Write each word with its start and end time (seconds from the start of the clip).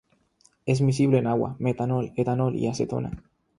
Es 0.65 0.81
miscible 0.81 1.19
en 1.19 1.27
agua, 1.27 1.55
metanol, 1.59 2.11
etanol 2.15 2.55
y 2.55 2.65
acetona. 2.65 3.21